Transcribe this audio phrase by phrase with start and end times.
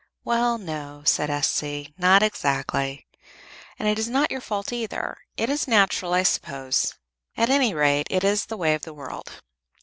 [0.23, 1.93] "Well, no," said S.C.
[1.95, 3.05] "Not exactly.
[3.77, 5.15] And it is not your fault either.
[5.37, 6.95] It is natural, I suppose;
[7.37, 9.29] at any rate, it is the way of the world.